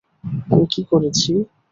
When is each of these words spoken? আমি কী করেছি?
আমি 0.51 0.65
কী 0.73 0.81
করেছি? 0.91 1.31